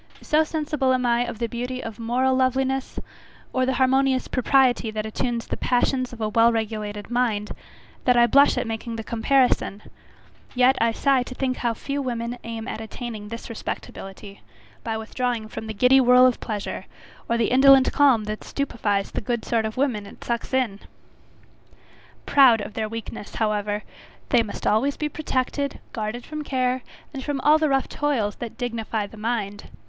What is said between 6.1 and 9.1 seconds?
of a well regulated mind, that I blush at making the